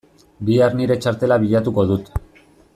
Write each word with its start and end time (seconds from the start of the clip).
Bihar 0.47 0.73
nire 0.79 0.97
txartela 1.03 1.39
bilatuko 1.45 1.87
dut. 1.93 2.13